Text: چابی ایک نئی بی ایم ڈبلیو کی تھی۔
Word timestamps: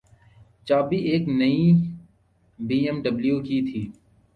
چابی 0.67 0.97
ایک 1.09 1.23
نئی 1.39 1.61
بی 2.59 2.77
ایم 2.85 2.97
ڈبلیو 3.03 3.37
کی 3.47 3.57
تھی۔ 3.67 3.81